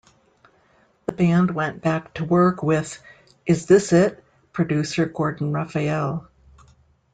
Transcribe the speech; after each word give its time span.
The 1.05 1.11
band 1.11 1.51
went 1.53 1.83
back 1.83 2.15
to 2.15 2.25
work 2.25 2.63
with 2.63 2.99
"Is 3.45 3.67
This 3.67 3.93
It" 3.93 4.23
producer 4.51 5.05
Gordon 5.05 5.53
Raphael. 5.53 6.27